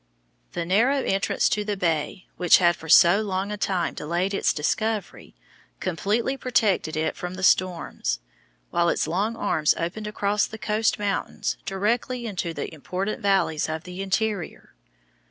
The 0.53 0.65
narrow 0.65 1.03
entrance 1.03 1.47
to 1.49 1.63
the 1.63 1.77
bay, 1.77 2.25
which 2.35 2.57
had 2.57 2.75
for 2.75 2.89
so 2.89 3.21
long 3.21 3.51
a 3.51 3.55
time 3.55 3.93
delayed 3.93 4.33
its 4.33 4.51
discovery, 4.51 5.35
completely 5.79 6.37
protected 6.37 6.97
it 6.97 7.15
from 7.15 7.35
the 7.35 7.43
storms, 7.43 8.19
while 8.71 8.89
its 8.89 9.05
long 9.07 9.35
arms 9.35 9.75
opened 9.77 10.07
across 10.07 10.47
the 10.47 10.57
coast 10.57 10.97
mountains 10.97 11.55
directly 11.67 12.25
into 12.25 12.51
the 12.51 12.73
important 12.73 13.21
valleys 13.21 13.69
of 13.69 13.83
the 13.83 14.01
interior. 14.01 14.73